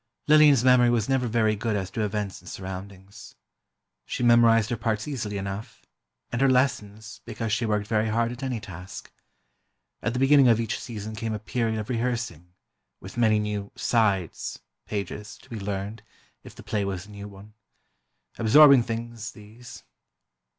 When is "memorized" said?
4.23-4.71